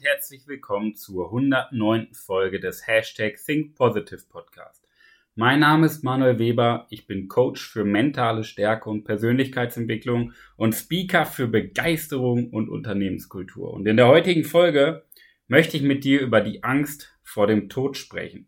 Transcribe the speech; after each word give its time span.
herzlich 0.00 0.46
willkommen 0.46 0.94
zur 0.94 1.26
109. 1.26 2.14
Folge 2.14 2.60
des 2.60 2.86
Hashtag 2.86 3.34
Think 3.44 3.74
Podcast. 3.74 4.86
Mein 5.34 5.58
Name 5.58 5.86
ist 5.86 6.04
Manuel 6.04 6.38
Weber, 6.38 6.86
ich 6.88 7.08
bin 7.08 7.26
Coach 7.26 7.68
für 7.68 7.84
mentale 7.84 8.44
Stärke 8.44 8.88
und 8.88 9.02
Persönlichkeitsentwicklung 9.02 10.34
und 10.56 10.72
Speaker 10.72 11.26
für 11.26 11.48
Begeisterung 11.48 12.50
und 12.50 12.68
Unternehmenskultur. 12.68 13.74
Und 13.74 13.88
in 13.88 13.96
der 13.96 14.06
heutigen 14.06 14.44
Folge 14.44 15.04
möchte 15.48 15.76
ich 15.76 15.82
mit 15.82 16.04
dir 16.04 16.20
über 16.20 16.40
die 16.40 16.62
Angst 16.62 17.18
vor 17.24 17.48
dem 17.48 17.68
Tod 17.68 17.96
sprechen. 17.96 18.46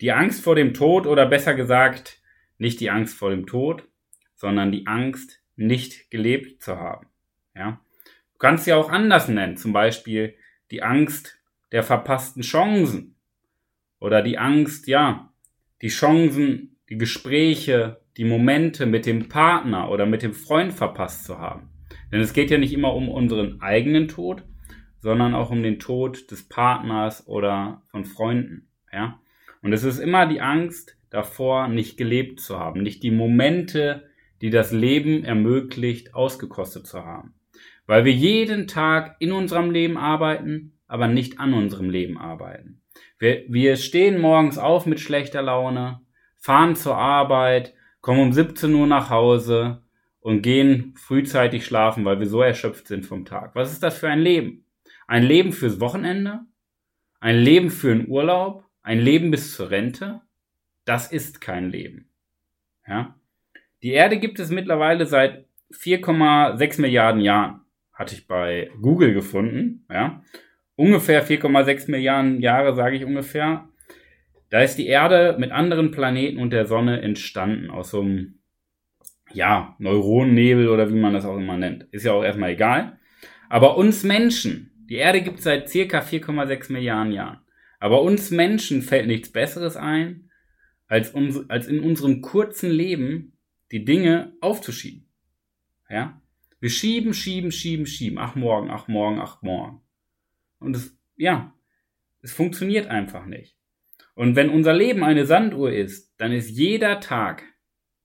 Die 0.00 0.12
Angst 0.12 0.42
vor 0.42 0.54
dem 0.54 0.72
Tod 0.72 1.06
oder 1.06 1.26
besser 1.26 1.52
gesagt, 1.52 2.22
nicht 2.56 2.80
die 2.80 2.88
Angst 2.88 3.18
vor 3.18 3.28
dem 3.28 3.46
Tod, 3.46 3.86
sondern 4.34 4.72
die 4.72 4.86
Angst, 4.86 5.42
nicht 5.56 6.10
gelebt 6.10 6.62
zu 6.62 6.78
haben. 6.78 7.06
Ja? 7.54 7.82
Kannst 8.42 8.64
sie 8.64 8.72
auch 8.72 8.90
anders 8.90 9.28
nennen, 9.28 9.56
zum 9.56 9.72
Beispiel 9.72 10.34
die 10.72 10.82
Angst 10.82 11.38
der 11.70 11.84
verpassten 11.84 12.42
Chancen 12.42 13.14
oder 14.00 14.20
die 14.20 14.36
Angst, 14.36 14.88
ja, 14.88 15.32
die 15.80 15.88
Chancen, 15.88 16.76
die 16.90 16.98
Gespräche, 16.98 18.00
die 18.16 18.24
Momente 18.24 18.84
mit 18.84 19.06
dem 19.06 19.28
Partner 19.28 19.90
oder 19.90 20.06
mit 20.06 20.22
dem 20.22 20.32
Freund 20.32 20.72
verpasst 20.72 21.24
zu 21.24 21.38
haben. 21.38 21.70
Denn 22.10 22.20
es 22.20 22.32
geht 22.32 22.50
ja 22.50 22.58
nicht 22.58 22.72
immer 22.72 22.94
um 22.94 23.08
unseren 23.08 23.60
eigenen 23.60 24.08
Tod, 24.08 24.42
sondern 24.98 25.36
auch 25.36 25.50
um 25.50 25.62
den 25.62 25.78
Tod 25.78 26.32
des 26.32 26.48
Partners 26.48 27.28
oder 27.28 27.82
von 27.86 28.04
Freunden, 28.04 28.66
ja. 28.92 29.20
Und 29.62 29.72
es 29.72 29.84
ist 29.84 30.00
immer 30.00 30.26
die 30.26 30.40
Angst 30.40 30.98
davor, 31.10 31.68
nicht 31.68 31.96
gelebt 31.96 32.40
zu 32.40 32.58
haben, 32.58 32.82
nicht 32.82 33.04
die 33.04 33.12
Momente, 33.12 34.10
die 34.40 34.50
das 34.50 34.72
Leben 34.72 35.22
ermöglicht, 35.22 36.16
ausgekostet 36.16 36.88
zu 36.88 37.04
haben 37.04 37.34
weil 37.92 38.06
wir 38.06 38.12
jeden 38.14 38.68
Tag 38.68 39.16
in 39.18 39.32
unserem 39.32 39.70
Leben 39.70 39.98
arbeiten, 39.98 40.78
aber 40.86 41.08
nicht 41.08 41.38
an 41.38 41.52
unserem 41.52 41.90
Leben 41.90 42.16
arbeiten. 42.16 42.80
Wir, 43.18 43.44
wir 43.48 43.76
stehen 43.76 44.18
morgens 44.18 44.56
auf 44.56 44.86
mit 44.86 44.98
schlechter 44.98 45.42
Laune, 45.42 46.00
fahren 46.38 46.74
zur 46.74 46.96
Arbeit, 46.96 47.74
kommen 48.00 48.22
um 48.22 48.32
17 48.32 48.72
Uhr 48.72 48.86
nach 48.86 49.10
Hause 49.10 49.82
und 50.20 50.40
gehen 50.40 50.94
frühzeitig 50.96 51.66
schlafen, 51.66 52.06
weil 52.06 52.18
wir 52.18 52.26
so 52.26 52.40
erschöpft 52.40 52.88
sind 52.88 53.04
vom 53.04 53.26
Tag. 53.26 53.54
Was 53.54 53.72
ist 53.72 53.82
das 53.82 53.98
für 53.98 54.08
ein 54.08 54.20
Leben? 54.20 54.64
Ein 55.06 55.24
Leben 55.24 55.52
fürs 55.52 55.78
Wochenende? 55.78 56.40
Ein 57.20 57.40
Leben 57.40 57.68
für 57.68 57.92
einen 57.92 58.08
Urlaub? 58.08 58.64
Ein 58.82 59.00
Leben 59.00 59.30
bis 59.30 59.54
zur 59.54 59.68
Rente? 59.68 60.22
Das 60.86 61.12
ist 61.12 61.42
kein 61.42 61.68
Leben. 61.68 62.08
Ja? 62.88 63.16
Die 63.82 63.90
Erde 63.90 64.18
gibt 64.18 64.40
es 64.40 64.48
mittlerweile 64.48 65.04
seit 65.04 65.44
4,6 65.74 66.80
Milliarden 66.80 67.20
Jahren 67.20 67.61
hatte 67.92 68.14
ich 68.14 68.26
bei 68.26 68.70
Google 68.80 69.14
gefunden, 69.14 69.84
ja. 69.90 70.22
Ungefähr 70.74 71.24
4,6 71.24 71.90
Milliarden 71.90 72.40
Jahre, 72.40 72.74
sage 72.74 72.96
ich 72.96 73.04
ungefähr. 73.04 73.68
Da 74.48 74.60
ist 74.60 74.76
die 74.76 74.86
Erde 74.86 75.36
mit 75.38 75.52
anderen 75.52 75.90
Planeten 75.90 76.38
und 76.38 76.50
der 76.50 76.66
Sonne 76.66 77.02
entstanden 77.02 77.70
aus 77.70 77.90
so 77.90 78.00
einem, 78.00 78.38
ja, 79.32 79.76
Neuronennebel 79.78 80.68
oder 80.68 80.90
wie 80.90 80.98
man 80.98 81.14
das 81.14 81.24
auch 81.24 81.36
immer 81.36 81.56
nennt. 81.56 81.84
Ist 81.90 82.04
ja 82.04 82.12
auch 82.12 82.24
erstmal 82.24 82.50
egal. 82.50 82.98
Aber 83.48 83.76
uns 83.76 84.02
Menschen, 84.02 84.70
die 84.88 84.96
Erde 84.96 85.22
gibt 85.22 85.38
es 85.38 85.44
seit 85.44 85.68
circa 85.68 86.00
4,6 86.00 86.72
Milliarden 86.72 87.12
Jahren. 87.12 87.40
Aber 87.78 88.02
uns 88.02 88.30
Menschen 88.30 88.80
fällt 88.82 89.06
nichts 89.06 89.30
Besseres 89.30 89.76
ein, 89.76 90.30
als, 90.86 91.10
uns, 91.10 91.50
als 91.50 91.66
in 91.66 91.80
unserem 91.80 92.22
kurzen 92.22 92.70
Leben 92.70 93.36
die 93.72 93.84
Dinge 93.84 94.34
aufzuschieben. 94.40 95.08
Ja? 95.88 96.21
Wir 96.62 96.70
schieben, 96.70 97.12
schieben, 97.12 97.50
schieben, 97.50 97.86
schieben. 97.86 98.18
Ach 98.18 98.36
morgen, 98.36 98.70
ach 98.70 98.86
morgen, 98.86 99.18
ach 99.18 99.42
morgen. 99.42 99.80
Und 100.60 100.76
es, 100.76 100.96
ja, 101.16 101.52
es 102.20 102.32
funktioniert 102.32 102.86
einfach 102.86 103.26
nicht. 103.26 103.56
Und 104.14 104.36
wenn 104.36 104.48
unser 104.48 104.72
Leben 104.72 105.02
eine 105.02 105.26
Sanduhr 105.26 105.72
ist, 105.72 106.14
dann 106.18 106.30
ist 106.30 106.50
jeder 106.50 107.00
Tag 107.00 107.42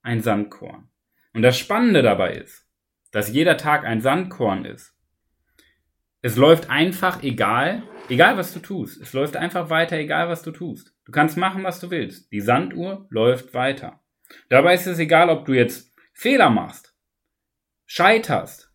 ein 0.01 0.23
Sandkorn. 0.23 0.89
Und 1.33 1.43
das 1.43 1.59
Spannende 1.59 2.01
dabei 2.01 2.33
ist, 2.33 2.67
dass 3.11 3.31
jeder 3.31 3.57
Tag 3.57 3.85
ein 3.85 4.01
Sandkorn 4.01 4.65
ist. 4.65 4.97
Es 6.23 6.35
läuft 6.35 6.71
einfach 6.71 7.21
egal, 7.21 7.83
egal 8.09 8.37
was 8.37 8.55
du 8.55 8.59
tust. 8.59 8.99
Es 8.99 9.13
läuft 9.13 9.37
einfach 9.37 9.69
weiter, 9.69 9.97
egal 9.97 10.29
was 10.29 10.41
du 10.41 10.49
tust. 10.49 10.95
Du 11.05 11.11
kannst 11.11 11.37
machen, 11.37 11.63
was 11.63 11.79
du 11.79 11.91
willst. 11.91 12.31
Die 12.31 12.41
Sanduhr 12.41 13.05
läuft 13.11 13.53
weiter. 13.53 14.01
Dabei 14.49 14.73
ist 14.73 14.87
es 14.87 14.97
egal, 14.97 15.29
ob 15.29 15.45
du 15.45 15.53
jetzt 15.53 15.93
Fehler 16.11 16.49
machst 16.49 16.96
scheiterst, 17.87 18.71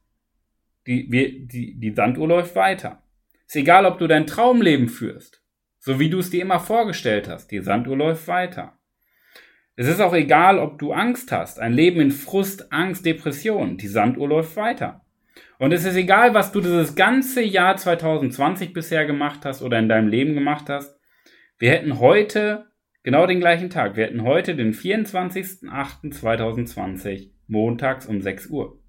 die, 0.89 1.07
wir, 1.11 1.47
die, 1.47 1.79
die 1.79 1.95
Sanduhr 1.95 2.27
läuft 2.27 2.57
weiter. 2.57 3.05
Ist 3.47 3.55
egal, 3.55 3.87
ob 3.87 3.99
du 3.99 4.09
dein 4.09 4.27
Traumleben 4.27 4.89
führst, 4.89 5.41
so 5.79 6.01
wie 6.01 6.11
du 6.11 6.19
es 6.19 6.31
dir 6.31 6.43
immer 6.43 6.59
vorgestellt 6.59 7.29
hast, 7.29 7.53
die 7.53 7.61
Sanduhr 7.61 7.97
läuft 7.97 8.27
weiter. 8.27 8.77
Es 9.77 9.87
ist 9.87 10.01
auch 10.01 10.15
egal, 10.15 10.59
ob 10.59 10.79
du 10.79 10.93
Angst 10.93 11.33
hast, 11.33 11.61
ein 11.61 11.73
Leben 11.73 12.01
in 12.01 12.11
Frust, 12.11 12.73
Angst, 12.73 13.07
Depression, 13.07 13.79
die 13.79 13.89
Sanduhr 13.89 14.29
läuft 14.29 14.57
weiter. 14.57 15.03
Und 15.59 15.73
es 15.73 15.85
ist 15.85 15.97
egal, 15.97 16.35
was 16.35 16.53
du 16.53 16.61
dieses 16.61 16.95
ganze 16.97 17.43
Jahr 17.43 17.77
2020 17.77 18.73
bisher 18.73 19.05
gemacht 19.07 19.45
hast 19.45 19.63
oder 19.63 19.79
in 19.79 19.89
deinem 19.89 20.09
Leben 20.09 20.35
gemacht 20.35 20.69
hast. 20.69 20.99
Wir 21.59 21.71
hätten 21.71 22.01
heute 22.01 22.67
genau 23.03 23.27
den 23.27 23.41
gleichen 23.41 23.71
Tag. 23.71 23.97
Wir 23.97 24.05
hätten 24.07 24.25
heute 24.25 24.55
den 24.57 24.75
24.08.2020 24.75 27.31
montags 27.47 28.07
um 28.07 28.21
6 28.21 28.49
Uhr. 28.49 28.82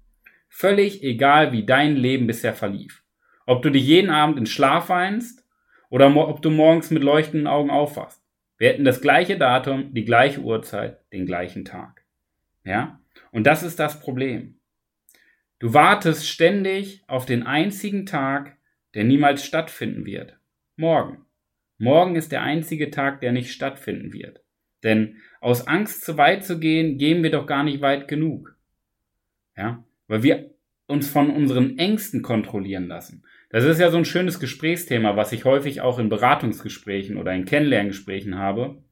Völlig 0.56 1.02
egal, 1.02 1.50
wie 1.50 1.66
dein 1.66 1.96
Leben 1.96 2.28
bisher 2.28 2.54
verlief. 2.54 3.02
Ob 3.44 3.62
du 3.62 3.70
dich 3.70 3.84
jeden 3.84 4.10
Abend 4.10 4.38
in 4.38 4.46
Schlaf 4.46 4.88
weinst 4.88 5.44
oder 5.90 6.14
ob 6.14 6.42
du 6.42 6.50
morgens 6.50 6.92
mit 6.92 7.02
leuchtenden 7.02 7.48
Augen 7.48 7.70
aufwachst. 7.70 8.22
Wir 8.56 8.68
hätten 8.68 8.84
das 8.84 9.00
gleiche 9.00 9.36
Datum, 9.36 9.92
die 9.94 10.04
gleiche 10.04 10.40
Uhrzeit, 10.40 11.00
den 11.12 11.26
gleichen 11.26 11.64
Tag. 11.64 12.04
Ja? 12.62 13.00
Und 13.32 13.48
das 13.48 13.64
ist 13.64 13.80
das 13.80 13.98
Problem. 13.98 14.60
Du 15.58 15.74
wartest 15.74 16.28
ständig 16.28 17.02
auf 17.08 17.26
den 17.26 17.42
einzigen 17.42 18.06
Tag, 18.06 18.56
der 18.94 19.02
niemals 19.02 19.44
stattfinden 19.44 20.06
wird. 20.06 20.38
Morgen. 20.76 21.26
Morgen 21.78 22.14
ist 22.14 22.30
der 22.30 22.42
einzige 22.42 22.92
Tag, 22.92 23.20
der 23.20 23.32
nicht 23.32 23.50
stattfinden 23.50 24.12
wird. 24.12 24.40
Denn 24.84 25.16
aus 25.40 25.66
Angst 25.66 26.04
zu 26.04 26.16
weit 26.16 26.44
zu 26.44 26.60
gehen, 26.60 26.96
gehen 26.96 27.24
wir 27.24 27.32
doch 27.32 27.48
gar 27.48 27.64
nicht 27.64 27.80
weit 27.80 28.06
genug. 28.06 28.56
Ja? 29.56 29.82
Weil 30.08 30.22
wir 30.22 30.50
uns 30.86 31.08
von 31.08 31.30
unseren 31.30 31.78
Ängsten 31.78 32.22
kontrollieren 32.22 32.86
lassen. 32.88 33.24
Das 33.50 33.64
ist 33.64 33.78
ja 33.78 33.90
so 33.90 33.98
ein 33.98 34.04
schönes 34.04 34.40
Gesprächsthema, 34.40 35.16
was 35.16 35.32
ich 35.32 35.44
häufig 35.44 35.80
auch 35.80 35.98
in 35.98 36.08
Beratungsgesprächen 36.08 37.16
oder 37.16 37.32
in 37.32 37.44
Kennenlerngesprächen 37.44 38.36
habe. 38.36 38.82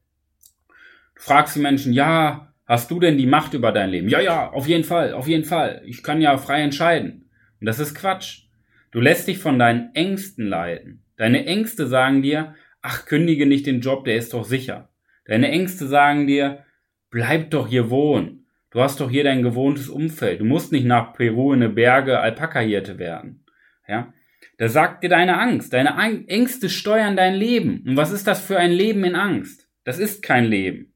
Du 1.15 1.21
fragst 1.21 1.55
die 1.55 1.59
Menschen, 1.59 1.93
ja, 1.93 2.53
hast 2.65 2.89
du 2.89 2.99
denn 2.99 3.17
die 3.17 3.27
Macht 3.27 3.53
über 3.53 3.71
dein 3.71 3.89
Leben? 3.89 4.09
Ja, 4.09 4.21
ja, 4.21 4.49
auf 4.51 4.67
jeden 4.67 4.83
Fall, 4.83 5.13
auf 5.13 5.27
jeden 5.27 5.43
Fall. 5.43 5.81
Ich 5.85 6.01
kann 6.01 6.21
ja 6.21 6.37
frei 6.37 6.61
entscheiden. 6.61 7.29
Und 7.59 7.65
das 7.67 7.79
ist 7.79 7.93
Quatsch. 7.93 8.43
Du 8.91 8.99
lässt 8.99 9.27
dich 9.27 9.39
von 9.39 9.59
deinen 9.59 9.93
Ängsten 9.95 10.47
leiten. 10.47 11.03
Deine 11.17 11.45
Ängste 11.45 11.87
sagen 11.87 12.21
dir, 12.21 12.55
ach, 12.81 13.05
kündige 13.05 13.45
nicht 13.45 13.65
den 13.65 13.81
Job, 13.81 14.05
der 14.05 14.15
ist 14.15 14.33
doch 14.33 14.43
sicher. 14.43 14.89
Deine 15.25 15.49
Ängste 15.49 15.87
sagen 15.87 16.27
dir, 16.27 16.65
bleib 17.09 17.51
doch 17.51 17.67
hier 17.67 17.89
wohnen. 17.89 18.42
Du 18.73 18.81
hast 18.81 18.99
doch 18.99 19.11
hier 19.11 19.23
dein 19.23 19.43
gewohntes 19.43 19.87
Umfeld. 19.87 20.41
Du 20.41 20.45
musst 20.45 20.71
nicht 20.71 20.85
nach 20.85 21.13
Peru 21.13 21.53
in 21.53 21.61
eine 21.61 21.71
Berge 21.71 22.19
Alpaka-Hirte 22.19 22.97
werden. 22.97 23.45
Ja? 23.87 24.11
Da 24.57 24.67
sagt 24.67 25.03
dir 25.03 25.09
deine 25.09 25.39
Angst. 25.39 25.73
Deine 25.73 25.95
Ängste 26.27 26.69
steuern 26.69 27.15
dein 27.15 27.35
Leben. 27.35 27.83
Und 27.85 27.97
was 27.97 28.11
ist 28.11 28.25
das 28.25 28.43
für 28.43 28.57
ein 28.57 28.71
Leben 28.71 29.03
in 29.03 29.13
Angst? 29.13 29.69
Das 29.83 29.99
ist 29.99 30.23
kein 30.23 30.45
Leben. 30.45 30.91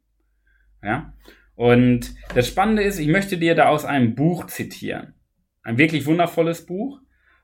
Ja? 0.82 1.14
Und 1.54 2.16
das 2.34 2.48
Spannende 2.48 2.82
ist, 2.82 2.98
ich 2.98 3.10
möchte 3.10 3.38
dir 3.38 3.54
da 3.54 3.70
aus 3.70 3.86
einem 3.86 4.16
Buch 4.16 4.48
zitieren. 4.48 5.14
Ein 5.62 5.78
wirklich 5.78 6.08
wundervolles 6.08 6.66
Buch. 6.66 7.00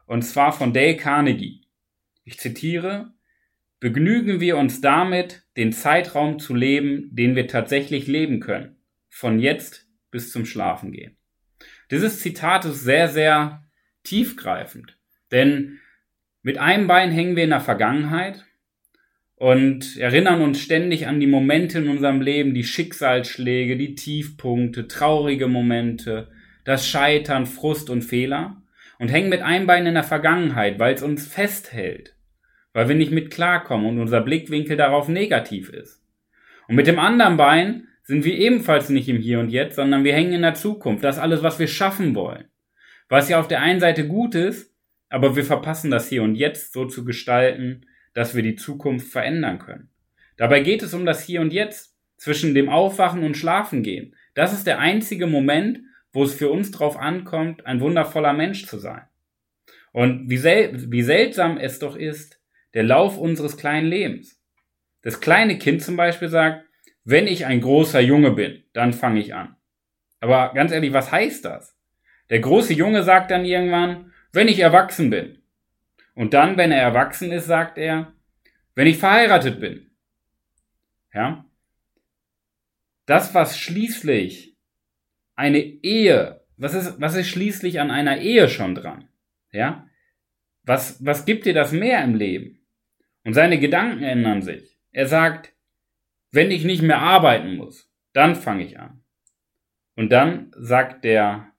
Und 0.07 0.24
zwar 0.24 0.51
von 0.51 0.74
Dale 0.74 0.97
Carnegie. 0.97 1.68
Ich 2.24 2.39
zitiere, 2.39 3.13
begnügen 3.79 4.39
wir 4.39 4.57
uns 4.57 4.81
damit, 4.81 5.44
den 5.57 5.74
Zeitraum 5.74 6.39
zu 6.39 6.56
leben, 6.56 7.09
den 7.12 7.36
wir 7.36 7.47
tatsächlich 7.47 8.07
leben 8.07 8.39
können. 8.39 8.77
Von 9.09 9.39
jetzt 9.39 9.82
bis 10.13 10.31
zum 10.31 10.45
Schlafengehen. 10.45 11.18
Dieses 11.92 12.19
Zitat 12.19 12.63
ist 12.63 12.83
sehr, 12.83 13.10
sehr 13.10 13.65
tiefgreifend, 14.04 14.98
denn 15.31 15.80
mit 16.42 16.57
einem 16.57 16.88
Bein 16.88 17.12
hängen 17.12 17.36
wir 17.36 17.44
in 17.44 17.50
der 17.50 17.60
Vergangenheit 17.60 18.45
und 19.36 19.98
erinnern 19.98 20.42
uns 20.42 20.62
ständig 20.62 21.07
an 21.07 21.19
die 21.19 21.27
Momente 21.27 21.80
in 21.80 21.89
unserem 21.89 22.21
Leben, 22.21 22.54
die 22.54 22.63
Schicksalsschläge, 22.63 23.75
die 23.75 23.95
Tiefpunkte, 23.95 24.88
traurige 24.88 25.48
Momente, 25.48 26.30
das 26.63 26.88
Scheitern, 26.88 27.45
Frust 27.45 27.89
und 27.89 28.04
Fehler 28.04 28.62
und 29.00 29.10
hängen 29.10 29.30
mit 29.30 29.42
einem 29.42 29.68
Bein 29.68 29.86
in 29.86 29.95
der 29.95 30.04
Vergangenheit, 30.04 30.80
weil 30.80 30.94
es 30.94 31.04
uns 31.04 31.27
festhält, 31.27 32.15
weil 32.74 32.88
wir 32.88 32.95
nicht 32.95 33.12
mit 33.12 33.31
klarkommen 33.31 33.88
und 33.88 34.00
unser 34.00 34.21
Blickwinkel 34.21 34.77
darauf 34.77 35.10
negativ 35.10 35.69
ist. 35.69 36.01
Und 36.68 36.75
mit 36.75 36.88
dem 36.88 37.00
anderen 37.00 37.38
Bein 37.38 37.88
sind 38.03 38.25
wir 38.25 38.38
ebenfalls 38.38 38.89
nicht 38.89 39.09
im 39.09 39.17
Hier 39.17 39.39
und 39.39 39.50
Jetzt, 39.50 39.75
sondern 39.75 40.03
wir 40.03 40.13
hängen 40.13 40.33
in 40.33 40.41
der 40.41 40.55
Zukunft. 40.55 41.03
Das 41.03 41.15
ist 41.15 41.21
alles, 41.21 41.41
was 41.41 41.59
wir 41.59 41.67
schaffen 41.67 42.15
wollen. 42.15 42.45
Was 43.09 43.29
ja 43.29 43.39
auf 43.39 43.47
der 43.47 43.61
einen 43.61 43.79
Seite 43.79 44.07
gut 44.07 44.35
ist, 44.35 44.73
aber 45.09 45.35
wir 45.35 45.45
verpassen 45.45 45.91
das 45.91 46.09
Hier 46.09 46.23
und 46.23 46.35
Jetzt 46.35 46.73
so 46.73 46.85
zu 46.85 47.05
gestalten, 47.05 47.85
dass 48.13 48.35
wir 48.35 48.44
die 48.44 48.55
Zukunft 48.55 49.07
verändern 49.11 49.59
können. 49.59 49.89
Dabei 50.38 50.61
geht 50.61 50.83
es 50.83 50.94
um 50.94 51.05
das 51.05 51.23
Hier 51.23 51.41
und 51.41 51.53
Jetzt, 51.53 51.94
zwischen 52.17 52.55
dem 52.55 52.69
Aufwachen 52.69 53.23
und 53.23 53.35
Schlafengehen. 53.35 54.15
Das 54.33 54.53
ist 54.53 54.65
der 54.65 54.79
einzige 54.79 55.27
Moment, 55.27 55.81
wo 56.13 56.23
es 56.23 56.33
für 56.33 56.50
uns 56.50 56.71
drauf 56.71 56.97
ankommt, 56.97 57.65
ein 57.65 57.81
wundervoller 57.81 58.31
Mensch 58.31 58.65
zu 58.65 58.77
sein. 58.77 59.01
Und 59.91 60.29
wie, 60.29 60.38
sel 60.38 60.91
wie 60.91 61.01
seltsam 61.01 61.57
es 61.57 61.79
doch 61.79 61.97
ist, 61.97 62.39
der 62.73 62.83
Lauf 62.83 63.17
unseres 63.17 63.57
kleinen 63.57 63.88
Lebens. 63.88 64.41
Das 65.01 65.19
kleine 65.19 65.57
Kind 65.57 65.81
zum 65.81 65.97
Beispiel 65.97 66.29
sagt, 66.29 66.65
wenn 67.03 67.27
ich 67.27 67.45
ein 67.45 67.61
großer 67.61 68.00
Junge 68.00 68.31
bin, 68.31 68.63
dann 68.73 68.94
fange 68.94 69.19
ich 69.19 69.33
an. 69.33 69.55
Aber 70.19 70.53
ganz 70.53 70.71
ehrlich, 70.71 70.94
was 70.94 71.11
heißt 71.11 71.44
das? 71.45 71.77
Der 72.29 72.39
große 72.39 72.73
Junge 72.73 73.03
sagt 73.03 73.31
dann 73.31 73.45
irgendwann, 73.45 74.13
wenn 74.31 74.47
ich 74.47 74.59
erwachsen 74.59 75.09
bin. 75.09 75.39
Und 76.15 76.33
dann, 76.33 76.57
wenn 76.57 76.71
er 76.71 76.81
erwachsen 76.81 77.31
ist, 77.31 77.45
sagt 77.45 77.77
er, 77.77 78.13
wenn 78.75 78.88
ich 78.88 78.97
verheiratet 78.97 79.59
bin. 79.59 79.91
Ja? 81.13 81.45
Das, 83.05 83.33
was 83.33 83.57
schließlich 83.59 84.55
eine 85.35 85.59
Ehe, 85.59 86.41
was 86.57 86.73
ist, 86.73 87.01
was 87.01 87.15
ist 87.15 87.29
schließlich 87.29 87.79
an 87.79 87.91
einer 87.91 88.17
Ehe 88.17 88.47
schon 88.47 88.75
dran? 88.75 89.09
Ja? 89.51 89.88
Was, 90.63 91.03
was 91.05 91.25
gibt 91.25 91.45
dir 91.45 91.53
das 91.53 91.71
mehr 91.71 92.03
im 92.03 92.15
Leben? 92.15 92.59
Und 93.25 93.33
seine 93.33 93.59
Gedanken 93.59 94.03
ändern 94.03 94.41
sich. 94.41 94.77
Er 94.91 95.07
sagt, 95.07 95.52
wenn 96.33 96.50
ich 96.50 96.65
nicht 96.65 96.81
mehr 96.81 97.00
arbeiten 97.00 97.56
muss, 97.56 97.89
dann 98.12 98.35
fange 98.35 98.65
ich 98.65 98.80
an. 98.80 99.03
Und 99.95 100.12
dann 100.12 100.51
sagt 100.57 101.03
der, 101.06 101.53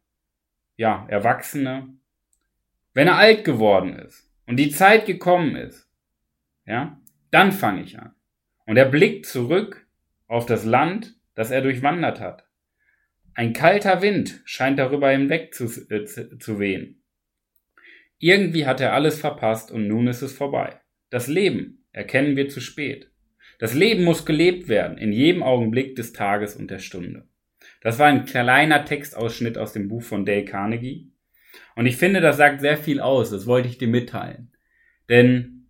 ja, 0.77 1.07
Erwachsene, 1.09 1.89
wenn 2.93 3.07
er 3.07 3.17
alt 3.17 3.45
geworden 3.45 3.97
ist 3.97 4.29
und 4.47 4.57
die 4.57 4.71
Zeit 4.71 5.07
gekommen 5.07 5.55
ist, 5.55 5.89
ja, 6.67 7.01
dann 7.31 7.53
fange 7.53 7.83
ich 7.83 7.99
an. 7.99 8.15
Und 8.67 8.77
er 8.77 8.87
blickt 8.87 9.27
zurück 9.27 9.87
auf 10.27 10.45
das 10.45 10.65
Land, 10.65 11.15
das 11.35 11.53
er 11.53 11.63
durchwandert 11.63 12.19
hat. 12.19 12.45
Ein 13.35 13.53
kalter 13.53 14.03
Wind 14.03 14.43
scheint 14.45 14.79
darüber 14.81 15.11
hinweg 15.11 15.55
zu, 15.55 15.67
äh, 15.91 16.05
zu 16.05 16.59
wehen. 16.59 17.03
Irgendwie 18.19 18.67
hat 18.67 18.81
er 18.81 18.93
alles 18.93 19.21
verpasst 19.21 19.71
und 19.71 19.87
nun 19.87 20.09
ist 20.09 20.23
es 20.23 20.33
vorbei. 20.33 20.81
Das 21.11 21.29
Leben 21.29 21.87
erkennen 21.93 22.37
wir 22.37 22.49
zu 22.49 22.61
spät. 22.61 23.14
Das 23.59 23.75
Leben 23.75 24.05
muss 24.05 24.27
gelebt 24.27 24.69
werden, 24.69 24.99
in 24.99 25.13
jedem 25.13 25.43
Augenblick 25.43 25.97
des 25.97 26.13
Tages 26.13 26.57
und 26.57 26.71
der 26.71 26.79
Stunde. 26.81 27.27
Das 27.81 27.99
war 27.99 28.07
ein 28.07 28.25
kleiner 28.25 28.85
Textausschnitt 28.85 29.59
aus 29.59 29.73
dem 29.73 29.89
Buch 29.89 30.03
von 30.03 30.25
Dale 30.25 30.45
Carnegie. 30.45 31.13
Und 31.77 31.87
ich 31.87 31.97
finde, 31.97 32.21
das 32.21 32.37
sagt 32.37 32.61
sehr 32.61 32.77
viel 32.77 33.01
aus. 33.01 33.31
Das 33.31 33.47
wollte 33.47 33.69
ich 33.69 33.79
dir 33.79 33.89
mitteilen. 33.89 34.53
Denn 35.09 35.67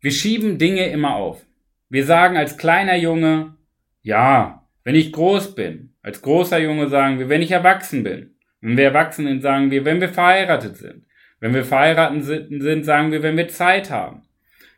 wir 0.00 0.10
schieben 0.10 0.58
Dinge 0.58 0.88
immer 0.88 1.16
auf. 1.16 1.44
Wir 1.88 2.04
sagen 2.04 2.36
als 2.36 2.58
kleiner 2.58 2.96
Junge, 2.96 3.56
ja, 4.02 4.68
wenn 4.84 4.94
ich 4.94 5.12
groß 5.12 5.54
bin. 5.54 5.94
Als 6.02 6.20
großer 6.20 6.58
Junge 6.58 6.88
sagen 6.88 7.18
wir, 7.18 7.28
wenn 7.28 7.42
ich 7.42 7.50
erwachsen 7.50 8.04
bin. 8.04 8.34
Wenn 8.60 8.76
wir 8.76 8.84
erwachsen 8.84 9.26
sind, 9.26 9.40
sagen 9.40 9.70
wir, 9.70 9.84
wenn 9.84 10.00
wir 10.00 10.08
verheiratet 10.08 10.76
sind. 10.76 11.06
Wenn 11.40 11.54
wir 11.54 11.64
verheiratet 11.64 12.24
sind, 12.24 12.84
sagen 12.84 13.12
wir, 13.12 13.22
wenn 13.22 13.36
wir 13.36 13.48
Zeit 13.48 13.90
haben. 13.90 14.22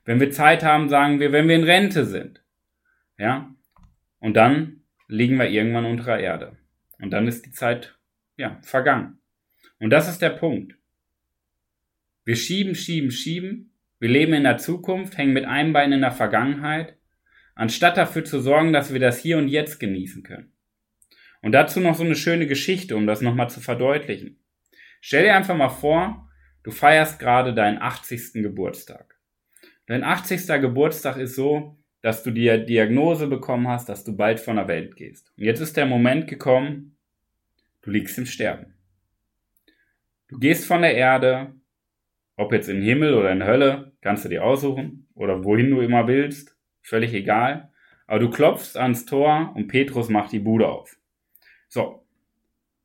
Wenn 0.04 0.20
wir 0.20 0.30
Zeit 0.30 0.62
haben, 0.62 0.88
sagen 0.88 1.18
wir, 1.18 1.32
wenn 1.32 1.48
wir 1.48 1.56
in 1.56 1.64
Rente 1.64 2.04
sind. 2.04 2.42
Ja? 3.18 3.54
Und 4.18 4.34
dann 4.34 4.82
liegen 5.08 5.38
wir 5.38 5.48
irgendwann 5.48 5.84
unter 5.84 6.18
Erde. 6.18 6.56
Und 6.98 7.10
dann 7.10 7.28
ist 7.28 7.46
die 7.46 7.52
Zeit, 7.52 7.98
ja, 8.36 8.58
vergangen. 8.62 9.18
Und 9.78 9.90
das 9.90 10.08
ist 10.08 10.22
der 10.22 10.30
Punkt. 10.30 10.76
Wir 12.24 12.36
schieben, 12.36 12.74
schieben, 12.74 13.10
schieben. 13.10 13.72
Wir 13.98 14.08
leben 14.08 14.34
in 14.34 14.42
der 14.42 14.58
Zukunft, 14.58 15.16
hängen 15.16 15.32
mit 15.32 15.44
einem 15.44 15.72
Bein 15.72 15.92
in 15.92 16.02
der 16.02 16.12
Vergangenheit, 16.12 16.96
anstatt 17.54 17.96
dafür 17.96 18.24
zu 18.24 18.40
sorgen, 18.40 18.72
dass 18.72 18.92
wir 18.92 19.00
das 19.00 19.18
hier 19.18 19.38
und 19.38 19.48
jetzt 19.48 19.78
genießen 19.78 20.22
können. 20.22 20.52
Und 21.40 21.52
dazu 21.52 21.80
noch 21.80 21.94
so 21.94 22.04
eine 22.04 22.16
schöne 22.16 22.46
Geschichte, 22.46 22.96
um 22.96 23.06
das 23.06 23.20
nochmal 23.20 23.48
zu 23.48 23.60
verdeutlichen. 23.60 24.38
Stell 25.00 25.24
dir 25.24 25.34
einfach 25.34 25.56
mal 25.56 25.68
vor, 25.68 26.28
du 26.62 26.70
feierst 26.70 27.18
gerade 27.18 27.54
deinen 27.54 27.78
80. 27.78 28.42
Geburtstag. 28.42 29.16
Dein 29.86 30.02
80. 30.02 30.46
Geburtstag 30.60 31.16
ist 31.16 31.36
so, 31.36 31.78
dass 32.06 32.22
du 32.22 32.30
die 32.30 32.64
Diagnose 32.64 33.26
bekommen 33.26 33.66
hast, 33.66 33.88
dass 33.88 34.04
du 34.04 34.16
bald 34.16 34.38
von 34.38 34.54
der 34.54 34.68
Welt 34.68 34.94
gehst. 34.94 35.32
Und 35.36 35.42
jetzt 35.42 35.58
ist 35.58 35.76
der 35.76 35.86
Moment 35.86 36.28
gekommen, 36.28 36.96
du 37.82 37.90
liegst 37.90 38.16
im 38.16 38.26
Sterben. 38.26 38.74
Du 40.28 40.38
gehst 40.38 40.66
von 40.66 40.82
der 40.82 40.94
Erde, 40.94 41.56
ob 42.36 42.52
jetzt 42.52 42.68
in 42.68 42.80
Himmel 42.80 43.12
oder 43.12 43.32
in 43.32 43.42
Hölle, 43.42 43.90
kannst 44.02 44.24
du 44.24 44.28
dir 44.28 44.44
aussuchen, 44.44 45.08
oder 45.14 45.42
wohin 45.42 45.68
du 45.68 45.80
immer 45.80 46.06
willst, 46.06 46.56
völlig 46.80 47.12
egal. 47.12 47.72
Aber 48.06 48.20
du 48.20 48.30
klopfst 48.30 48.76
ans 48.76 49.04
Tor 49.04 49.52
und 49.56 49.66
Petrus 49.66 50.08
macht 50.08 50.30
die 50.30 50.38
Bude 50.38 50.68
auf. 50.68 50.96
So, 51.66 52.06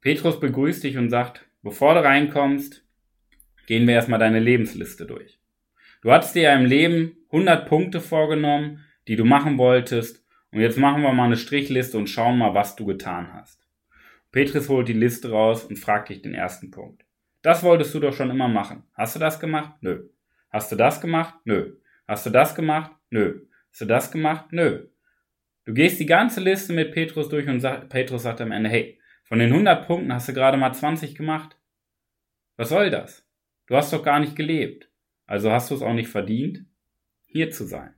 Petrus 0.02 0.40
begrüßt 0.40 0.84
dich 0.84 0.98
und 0.98 1.12
sagt, 1.12 1.48
bevor 1.62 1.94
du 1.94 2.04
reinkommst, 2.04 2.84
gehen 3.68 3.86
wir 3.86 3.94
erstmal 3.94 4.18
deine 4.18 4.40
Lebensliste 4.40 5.06
durch. 5.06 5.40
Du 6.02 6.12
hattest 6.12 6.34
dir 6.34 6.42
ja 6.42 6.56
im 6.56 6.66
Leben 6.66 7.18
100 7.30 7.68
Punkte 7.70 8.02
vorgenommen, 8.02 8.84
die 9.12 9.18
du 9.18 9.26
machen 9.26 9.58
wolltest. 9.58 10.26
Und 10.54 10.62
jetzt 10.62 10.78
machen 10.78 11.04
wir 11.04 11.12
mal 11.12 11.26
eine 11.26 11.36
Strichliste 11.36 11.98
und 11.98 12.08
schauen 12.08 12.38
mal, 12.38 12.54
was 12.54 12.78
du 12.78 12.86
getan 12.86 13.34
hast. 13.34 13.68
Petrus 14.32 14.70
holt 14.70 14.88
die 14.88 14.94
Liste 14.94 15.32
raus 15.32 15.66
und 15.66 15.76
fragt 15.76 16.08
dich 16.08 16.22
den 16.22 16.34
ersten 16.34 16.72
Punkt. 16.72 17.04
Das 17.42 17.62
wolltest 17.62 17.94
du 17.94 18.00
doch 18.00 18.14
schon 18.14 18.30
immer 18.30 18.48
machen. 18.48 18.84
Hast 18.94 19.18
du 19.18 19.20
das 19.20 19.42
gemacht? 19.42 19.74
Nö. 19.82 20.08
Hast 20.50 20.72
du 20.72 20.78
das 20.78 21.02
gemacht? 21.02 21.34
Nö. 21.44 21.74
Hast 22.08 22.26
du 22.26 22.30
das 22.30 22.56
gemacht? 22.56 22.94
Nö. 23.10 23.42
Hast 23.70 23.82
du 23.82 23.86
das 23.86 24.12
gemacht? 24.14 24.46
Nö. 24.54 24.88
Du 25.66 25.74
gehst 25.74 26.00
die 26.00 26.06
ganze 26.06 26.40
Liste 26.40 26.72
mit 26.72 26.94
Petrus 26.94 27.28
durch 27.28 27.50
und 27.50 27.60
sag, 27.60 27.90
Petrus 27.90 28.24
sagt 28.24 28.40
am 28.40 28.54
Ende, 28.54 28.70
hey, 28.70 28.98
von 29.26 29.40
den 29.40 29.52
100 29.52 29.86
Punkten 29.86 30.14
hast 30.14 30.30
du 30.30 30.34
gerade 30.34 30.56
mal 30.56 30.74
20 30.74 31.16
gemacht. 31.16 31.58
Was 32.56 32.70
soll 32.70 32.90
das? 32.90 33.28
Du 33.68 33.76
hast 33.76 33.92
doch 33.92 34.06
gar 34.06 34.22
nicht 34.22 34.38
gelebt. 34.38 34.90
Also 35.26 35.52
hast 35.52 35.70
du 35.70 35.76
es 35.76 35.82
auch 35.82 35.94
nicht 35.94 36.08
verdient, 36.08 36.66
hier 37.26 37.52
zu 37.52 37.66
sein. 37.66 37.94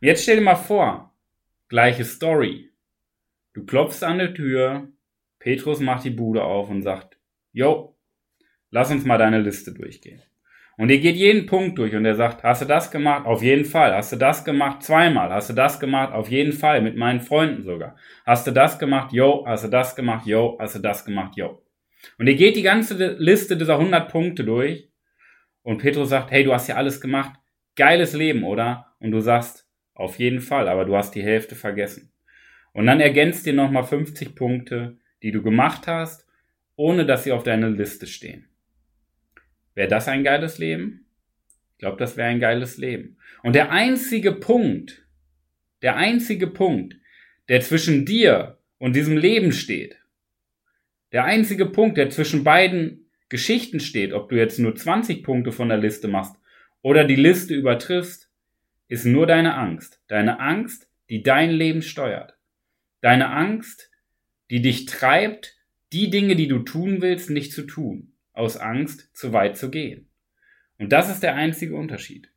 Und 0.00 0.06
jetzt 0.06 0.22
stell 0.22 0.36
dir 0.36 0.42
mal 0.42 0.56
vor, 0.56 1.14
gleiche 1.68 2.04
Story. 2.04 2.70
Du 3.52 3.64
klopfst 3.64 4.04
an 4.04 4.18
der 4.18 4.34
Tür, 4.34 4.88
Petrus 5.38 5.80
macht 5.80 6.04
die 6.04 6.10
Bude 6.10 6.44
auf 6.44 6.70
und 6.70 6.82
sagt, 6.82 7.18
Jo, 7.52 7.96
lass 8.70 8.90
uns 8.90 9.04
mal 9.04 9.18
deine 9.18 9.40
Liste 9.40 9.72
durchgehen. 9.72 10.22
Und 10.76 10.90
ihr 10.90 11.00
geht 11.00 11.16
jeden 11.16 11.46
Punkt 11.46 11.76
durch 11.76 11.96
und 11.96 12.04
er 12.04 12.14
sagt, 12.14 12.44
hast 12.44 12.62
du 12.62 12.66
das 12.66 12.92
gemacht? 12.92 13.26
Auf 13.26 13.42
jeden 13.42 13.64
Fall. 13.64 13.96
Hast 13.96 14.12
du 14.12 14.16
das 14.16 14.44
gemacht? 14.44 14.84
Zweimal. 14.84 15.30
Hast 15.30 15.50
du 15.50 15.54
das 15.54 15.80
gemacht? 15.80 16.12
Auf 16.12 16.30
jeden 16.30 16.52
Fall. 16.52 16.82
Mit 16.82 16.94
meinen 16.96 17.20
Freunden 17.20 17.64
sogar. 17.64 17.96
Hast 18.24 18.46
du 18.46 18.52
das 18.52 18.78
gemacht? 18.78 19.12
Jo. 19.12 19.44
Hast 19.44 19.64
du 19.64 19.68
das 19.68 19.96
gemacht? 19.96 20.24
Jo. 20.24 20.56
Hast 20.60 20.76
du 20.76 20.78
das 20.78 21.04
gemacht? 21.04 21.36
Jo. 21.36 21.64
Und 22.16 22.28
ihr 22.28 22.36
geht 22.36 22.54
die 22.54 22.62
ganze 22.62 23.16
Liste 23.18 23.56
dieser 23.56 23.74
100 23.80 24.08
Punkte 24.08 24.44
durch 24.44 24.88
und 25.62 25.78
Petrus 25.78 26.10
sagt, 26.10 26.30
hey, 26.30 26.44
du 26.44 26.54
hast 26.54 26.68
ja 26.68 26.76
alles 26.76 27.00
gemacht. 27.00 27.32
Geiles 27.74 28.12
Leben, 28.12 28.44
oder? 28.44 28.94
Und 29.00 29.10
du 29.10 29.20
sagst, 29.20 29.67
auf 29.98 30.18
jeden 30.18 30.40
Fall, 30.40 30.68
aber 30.68 30.84
du 30.84 30.96
hast 30.96 31.14
die 31.14 31.22
Hälfte 31.22 31.56
vergessen. 31.56 32.10
Und 32.72 32.86
dann 32.86 33.00
ergänzt 33.00 33.44
dir 33.44 33.52
nochmal 33.52 33.82
50 33.82 34.36
Punkte, 34.36 34.96
die 35.22 35.32
du 35.32 35.42
gemacht 35.42 35.88
hast, 35.88 36.24
ohne 36.76 37.04
dass 37.04 37.24
sie 37.24 37.32
auf 37.32 37.42
deiner 37.42 37.68
Liste 37.68 38.06
stehen. 38.06 38.48
Wäre 39.74 39.88
das 39.88 40.06
ein 40.06 40.22
geiles 40.22 40.58
Leben? 40.58 41.06
Ich 41.72 41.78
glaube, 41.78 41.96
das 41.96 42.16
wäre 42.16 42.28
ein 42.28 42.38
geiles 42.38 42.78
Leben. 42.78 43.16
Und 43.42 43.56
der 43.56 43.72
einzige 43.72 44.32
Punkt, 44.32 45.04
der 45.82 45.96
einzige 45.96 46.46
Punkt, 46.46 46.96
der 47.48 47.60
zwischen 47.60 48.04
dir 48.06 48.58
und 48.78 48.94
diesem 48.94 49.16
Leben 49.16 49.50
steht, 49.50 49.98
der 51.10 51.24
einzige 51.24 51.66
Punkt, 51.66 51.96
der 51.96 52.10
zwischen 52.10 52.44
beiden 52.44 53.10
Geschichten 53.28 53.80
steht, 53.80 54.12
ob 54.12 54.28
du 54.28 54.36
jetzt 54.36 54.60
nur 54.60 54.76
20 54.76 55.24
Punkte 55.24 55.50
von 55.50 55.68
der 55.68 55.78
Liste 55.78 56.06
machst 56.06 56.36
oder 56.82 57.04
die 57.04 57.16
Liste 57.16 57.54
übertriffst, 57.54 58.27
ist 58.88 59.04
nur 59.04 59.26
deine 59.26 59.54
Angst. 59.54 60.02
Deine 60.08 60.40
Angst, 60.40 60.88
die 61.08 61.22
dein 61.22 61.50
Leben 61.50 61.82
steuert. 61.82 62.36
Deine 63.00 63.30
Angst, 63.30 63.90
die 64.50 64.62
dich 64.62 64.86
treibt, 64.86 65.56
die 65.92 66.10
Dinge, 66.10 66.36
die 66.36 66.48
du 66.48 66.60
tun 66.60 67.00
willst, 67.00 67.30
nicht 67.30 67.52
zu 67.52 67.62
tun. 67.62 68.12
Aus 68.32 68.56
Angst, 68.56 69.14
zu 69.16 69.32
weit 69.32 69.56
zu 69.56 69.70
gehen. 69.70 70.08
Und 70.78 70.92
das 70.92 71.10
ist 71.10 71.22
der 71.22 71.34
einzige 71.34 71.76
Unterschied. 71.76 72.30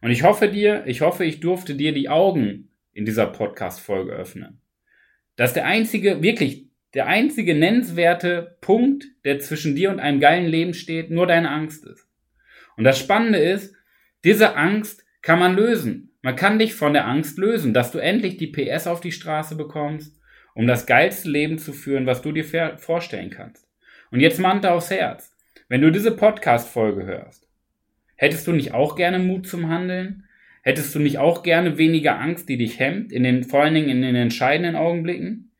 Und 0.00 0.10
ich 0.10 0.22
hoffe 0.22 0.48
dir, 0.48 0.84
ich 0.86 1.00
hoffe, 1.00 1.24
ich 1.24 1.40
durfte 1.40 1.74
dir 1.74 1.92
die 1.92 2.08
Augen 2.08 2.70
in 2.92 3.04
dieser 3.04 3.26
Podcast-Folge 3.26 4.12
öffnen. 4.12 4.60
Dass 5.36 5.54
der 5.54 5.66
einzige, 5.66 6.22
wirklich, 6.22 6.68
der 6.94 7.06
einzige 7.06 7.54
nennenswerte 7.54 8.56
Punkt, 8.60 9.06
der 9.24 9.38
zwischen 9.38 9.76
dir 9.76 9.90
und 9.90 10.00
einem 10.00 10.20
geilen 10.20 10.46
Leben 10.46 10.74
steht, 10.74 11.10
nur 11.10 11.26
deine 11.26 11.50
Angst 11.50 11.84
ist. 11.84 12.08
Und 12.76 12.84
das 12.84 12.98
Spannende 12.98 13.38
ist, 13.38 13.74
diese 14.24 14.56
Angst 14.56 15.05
kann 15.26 15.40
man 15.40 15.56
lösen. 15.56 16.12
Man 16.22 16.36
kann 16.36 16.60
dich 16.60 16.74
von 16.74 16.92
der 16.92 17.08
Angst 17.08 17.36
lösen, 17.36 17.74
dass 17.74 17.90
du 17.90 17.98
endlich 17.98 18.36
die 18.36 18.46
PS 18.46 18.86
auf 18.86 19.00
die 19.00 19.10
Straße 19.10 19.56
bekommst, 19.56 20.16
um 20.54 20.68
das 20.68 20.86
geilste 20.86 21.28
Leben 21.28 21.58
zu 21.58 21.72
führen, 21.72 22.06
was 22.06 22.22
du 22.22 22.30
dir 22.30 22.44
vorstellen 22.78 23.30
kannst. 23.30 23.66
Und 24.12 24.20
jetzt 24.20 24.38
Manta 24.38 24.72
aufs 24.72 24.92
Herz. 24.92 25.34
Wenn 25.68 25.80
du 25.80 25.90
diese 25.90 26.12
Podcast-Folge 26.12 27.06
hörst, 27.06 27.48
hättest 28.14 28.46
du 28.46 28.52
nicht 28.52 28.72
auch 28.72 28.94
gerne 28.94 29.18
Mut 29.18 29.48
zum 29.48 29.68
Handeln? 29.68 30.28
Hättest 30.62 30.94
du 30.94 31.00
nicht 31.00 31.18
auch 31.18 31.42
gerne 31.42 31.76
weniger 31.76 32.20
Angst, 32.20 32.48
die 32.48 32.56
dich 32.56 32.78
hemmt, 32.78 33.10
in 33.10 33.24
den, 33.24 33.42
vor 33.42 33.64
allen 33.64 33.74
Dingen 33.74 33.88
in 33.88 34.02
den 34.02 34.14
entscheidenden 34.14 34.76
Augenblicken? 34.76 35.50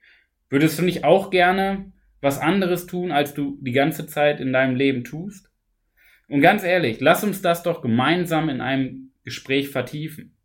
Würdest 0.49 0.78
du 0.78 0.85
nicht 0.85 1.02
auch 1.02 1.30
gerne 1.30 1.90
was 2.20 2.38
anderes 2.38 2.87
tun, 2.87 3.11
als 3.11 3.35
du 3.35 3.58
die 3.61 3.73
ganze 3.73 4.06
Zeit 4.06 4.38
in 4.38 4.52
deinem 4.52 4.76
Leben 4.76 5.02
tust? 5.02 5.50
Und 6.28 6.40
ganz 6.40 6.62
ehrlich, 6.62 7.00
lass 7.00 7.25
uns 7.25 7.42
das 7.42 7.64
doch 7.64 7.82
gemeinsam 7.82 8.49
in 8.49 8.61
einem 8.61 9.06
Gespräch 9.26 9.71
vertiefen. 9.71 10.37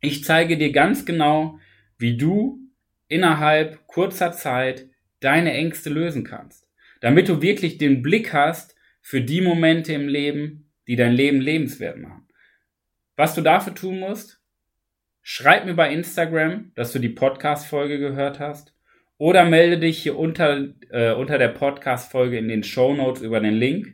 Ich 0.00 0.22
zeige 0.24 0.56
dir 0.56 0.70
ganz 0.70 1.04
genau, 1.04 1.58
wie 1.98 2.16
du 2.16 2.60
innerhalb 3.08 3.86
kurzer 3.88 4.30
Zeit 4.30 4.88
deine 5.18 5.52
Ängste 5.52 5.90
lösen 5.90 6.22
kannst, 6.24 6.68
damit 7.00 7.28
du 7.28 7.42
wirklich 7.42 7.76
den 7.76 8.02
Blick 8.02 8.32
hast 8.32 8.76
für 9.02 9.20
die 9.20 9.40
Momente 9.40 9.92
im 9.92 10.06
Leben, 10.06 10.70
die 10.86 10.94
dein 10.94 11.12
Leben 11.12 11.40
lebenswert 11.40 11.98
machen. 11.98 12.28
Was 13.16 13.34
du 13.34 13.40
dafür 13.40 13.74
tun 13.74 13.98
musst, 13.98 14.40
schreib 15.20 15.66
mir 15.66 15.74
bei 15.74 15.92
Instagram, 15.92 16.70
dass 16.76 16.92
du 16.92 17.00
die 17.00 17.08
Podcast-Folge 17.08 17.98
gehört 17.98 18.38
hast 18.38 18.76
oder 19.18 19.44
melde 19.44 19.78
dich 19.78 20.00
hier 20.02 20.16
unter, 20.16 20.68
äh, 20.90 21.14
unter 21.14 21.38
der 21.38 21.48
Podcast-Folge 21.48 22.38
in 22.38 22.46
den 22.46 22.62
Show 22.62 22.94
Notes 22.94 23.22
über 23.22 23.40
den 23.40 23.54
Link. 23.54 23.92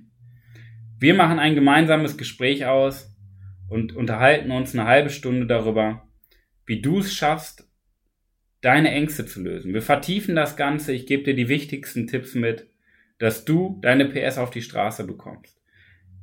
Wir 0.99 1.15
machen 1.15 1.39
ein 1.39 1.55
gemeinsames 1.55 2.19
Gespräch 2.19 2.67
aus 2.67 3.11
und 3.71 3.97
unterhalten 3.97 4.51
uns 4.51 4.75
eine 4.75 4.87
halbe 4.87 5.09
Stunde 5.09 5.47
darüber, 5.47 6.07
wie 6.67 6.83
du 6.83 6.99
es 6.99 7.15
schaffst, 7.15 7.67
deine 8.61 8.91
Ängste 8.91 9.25
zu 9.25 9.43
lösen. 9.43 9.73
Wir 9.73 9.81
vertiefen 9.81 10.37
das 10.37 10.57
Ganze. 10.57 10.93
Ich 10.93 11.07
gebe 11.07 11.23
dir 11.23 11.35
die 11.35 11.49
wichtigsten 11.49 12.07
Tipps 12.07 12.35
mit, 12.35 12.69
dass 13.19 13.45
du 13.45 13.79
deine 13.81 14.07
PS 14.07 14.39
auf 14.39 14.51
die 14.51 14.61
Straße 14.61 15.07
bekommst. 15.07 15.59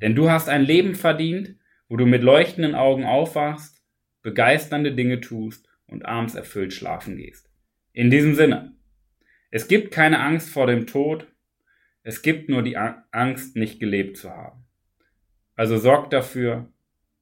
Denn 0.02 0.14
du 0.14 0.30
hast 0.30 0.50
ein 0.50 0.62
Leben 0.62 0.94
verdient, 0.94 1.56
wo 1.90 1.96
du 1.96 2.06
mit 2.06 2.22
leuchtenden 2.22 2.76
Augen 2.76 3.06
aufwachst, 3.06 3.82
begeisternde 4.22 4.94
Dinge 4.94 5.22
tust 5.22 5.68
und 5.88 6.06
abends 6.06 6.36
erfüllt 6.36 6.74
schlafen 6.74 7.18
gehst. 7.18 7.50
In 7.94 8.12
diesem 8.12 8.36
Sinne, 8.36 8.74
es 9.50 9.68
gibt 9.68 9.92
keine 9.92 10.20
Angst 10.20 10.50
vor 10.50 10.68
dem 10.68 10.86
Tod, 10.86 11.28
es 12.04 12.22
gibt 12.22 12.50
nur 12.50 12.62
die 12.62 12.78
Angst, 12.78 13.56
nicht 13.56 13.80
gelebt 13.80 14.18
zu 14.18 14.30
haben. 14.30 14.66
Also 15.56 15.78
sorg 15.78 16.10
dafür, 16.10 16.72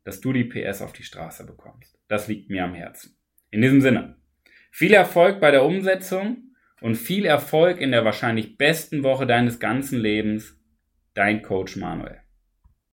dass 0.05 0.21
du 0.21 0.31
die 0.31 0.45
PS 0.45 0.81
auf 0.81 0.93
die 0.93 1.03
Straße 1.03 1.45
bekommst. 1.45 2.00
Das 2.07 2.29
liegt 2.29 2.50
mir 2.50 2.63
am 2.63 2.74
Herzen. 2.74 3.17
In 3.51 3.62
diesem 3.62 3.81
Sinne, 3.81 4.15
viel 4.71 4.93
Erfolg 4.93 5.41
bei 5.41 5.51
der 5.51 5.65
Umsetzung 5.65 6.55
und 6.79 6.95
viel 6.95 7.25
Erfolg 7.25 7.81
in 7.81 7.91
der 7.91 8.05
wahrscheinlich 8.05 8.57
besten 8.57 9.03
Woche 9.03 9.27
deines 9.27 9.59
ganzen 9.59 10.00
Lebens. 10.00 10.57
Dein 11.13 11.41
Coach 11.41 11.75
Manuel. 11.75 12.21